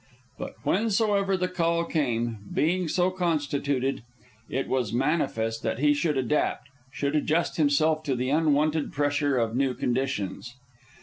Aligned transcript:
But 0.39 0.55
whensoever 0.63 1.37
the 1.37 1.47
call 1.47 1.85
came, 1.85 2.39
being 2.51 2.87
so 2.87 3.11
constituted, 3.11 4.01
it 4.49 4.67
was 4.67 4.91
manifest 4.91 5.61
that 5.61 5.77
he 5.77 5.93
should 5.93 6.17
adapt, 6.17 6.69
should 6.91 7.15
adjust 7.15 7.57
himself 7.57 8.01
to 8.05 8.15
the 8.15 8.31
unwonted 8.31 8.91
pressure 8.91 9.37
of 9.37 9.55
new 9.55 9.75
conditions. 9.75 10.55